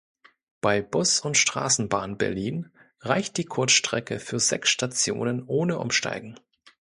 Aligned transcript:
Bei 0.61 0.81
Bus 0.81 1.19
und 1.19 1.37
Straßenbahn 1.37 2.17
Berlin 2.17 2.71
reicht 3.01 3.37
die 3.37 3.45
Kurzstrecke 3.45 4.17
für 4.17 4.39
sechs 4.39 4.69
Stationen 4.69 5.43
ohne 5.45 5.77
Umsteigen. 5.77 6.39